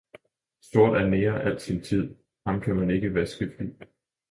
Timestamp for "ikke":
2.89-3.13